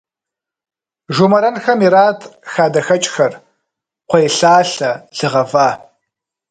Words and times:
Жумэрэнхэм 1.15 1.79
ират 1.87 2.19
хадэхэкӏхэр, 2.51 3.33
кхъуейлъалъэ, 4.07 4.91
лы 5.17 5.27
гъэва. 5.31 5.69